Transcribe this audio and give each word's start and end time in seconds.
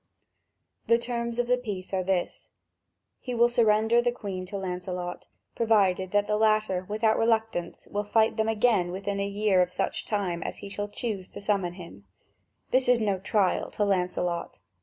The 0.87 0.97
terms 0.97 1.37
of 1.37 1.45
the 1.45 1.57
peace 1.59 1.93
are 1.93 2.03
these: 2.03 2.49
he 3.19 3.35
will 3.35 3.47
surrender 3.47 4.01
the 4.01 4.11
Queen 4.11 4.47
to 4.47 4.57
Lancelot, 4.57 5.27
provided 5.55 6.09
that 6.09 6.25
the 6.25 6.37
latter 6.37 6.87
without 6.89 7.19
reluctance 7.19 7.85
will 7.87 8.03
fight 8.03 8.35
them 8.35 8.49
again 8.49 8.91
within 8.91 9.19
a 9.19 9.27
year 9.27 9.61
of 9.61 9.71
such 9.71 10.07
time 10.07 10.41
as 10.41 10.57
he 10.57 10.69
shall 10.69 10.87
choose 10.89 11.29
to 11.29 11.39
summon 11.39 11.73
him: 11.73 12.05
this 12.71 12.89
is 12.89 12.99
no 12.99 13.19
trial 13.19 13.69
to 13.69 13.85
Lancelot. 13.85 14.61